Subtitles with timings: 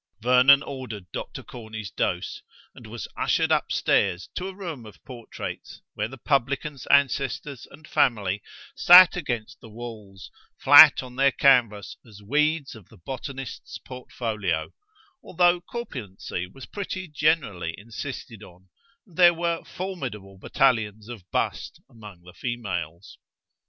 [0.19, 1.43] Vernon ordered Dr.
[1.43, 2.41] Corney's dose,
[2.73, 8.41] and was ushered upstairs to a room of portraits, where the publican's ancestors and family
[8.75, 14.73] sat against the walls, flat on their canvas as weeds of the botanist's portfolio,
[15.23, 18.69] although corpulency was pretty generally insisted on,
[19.05, 23.19] and there were formidable battalions of bust among the females.